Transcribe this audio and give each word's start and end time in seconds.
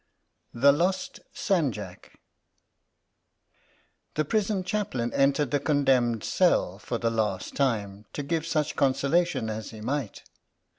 THE 0.55 0.71
LOST 0.71 1.19
SANJAK 1.31 2.17
THE 4.15 4.25
prison 4.25 4.63
Chaplain 4.63 5.13
entered 5.13 5.51
the 5.51 5.59
con 5.59 5.83
demned's 5.85 6.27
cell 6.27 6.79
for 6.79 6.97
the 6.97 7.11
last 7.11 7.55
time, 7.55 8.05
to 8.13 8.23
give 8.23 8.47
such 8.47 8.75
consolation 8.75 9.47
as 9.47 9.69
he 9.69 9.79
might. 9.79 10.23